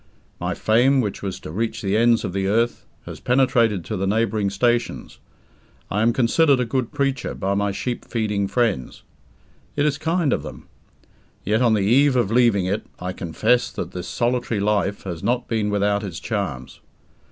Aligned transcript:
My 0.39 0.55
fame 0.55 0.99
which 0.99 1.21
was 1.21 1.39
to 1.41 1.51
reach 1.51 1.83
the 1.83 1.95
ends 1.95 2.23
of 2.25 2.33
the 2.33 2.47
earth 2.47 2.87
has 3.05 3.19
penetrated 3.19 3.85
to 3.85 3.95
the 3.95 4.07
neighbouring 4.07 4.49
stations. 4.49 5.19
I 5.91 6.01
am 6.01 6.11
considered 6.11 6.59
a 6.59 6.65
"good 6.65 6.91
preacher" 6.91 7.35
by 7.35 7.53
my 7.53 7.71
sheep 7.71 8.05
feeding 8.05 8.47
friends. 8.47 9.03
It 9.75 9.85
is 9.85 9.99
kind 9.99 10.33
of 10.33 10.41
them. 10.41 10.67
Yet, 11.45 11.61
on 11.61 11.75
the 11.75 11.81
eve 11.83 12.15
of 12.15 12.31
leaving 12.31 12.65
it, 12.65 12.83
I 12.97 13.13
confess 13.13 13.69
that 13.73 13.91
this 13.91 14.07
solitary 14.07 14.59
life 14.59 15.03
has 15.03 15.21
not 15.21 15.47
been 15.47 15.69
without 15.69 16.01
its 16.03 16.19
charms. 16.19 16.79